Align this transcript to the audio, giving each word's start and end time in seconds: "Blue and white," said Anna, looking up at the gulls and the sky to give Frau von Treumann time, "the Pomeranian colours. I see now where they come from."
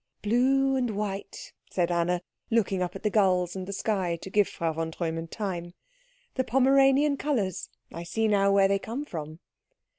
"Blue 0.23 0.75
and 0.75 0.95
white," 0.97 1.53
said 1.69 1.91
Anna, 1.91 2.23
looking 2.49 2.81
up 2.81 2.95
at 2.95 3.03
the 3.03 3.11
gulls 3.11 3.55
and 3.55 3.67
the 3.67 3.71
sky 3.71 4.15
to 4.23 4.31
give 4.31 4.47
Frau 4.47 4.73
von 4.73 4.89
Treumann 4.91 5.27
time, 5.29 5.75
"the 6.33 6.43
Pomeranian 6.43 7.17
colours. 7.17 7.69
I 7.93 8.01
see 8.01 8.27
now 8.27 8.51
where 8.51 8.67
they 8.67 8.79
come 8.79 9.05
from." 9.05 9.41